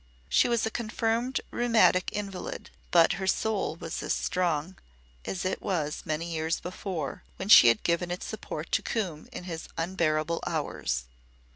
[0.27, 4.77] She was a confirmed rheumatic invalid, but her soul was as strong
[5.25, 9.43] as it was many years before, when she had given its support to Coombe in
[9.43, 11.03] his unbearable hours.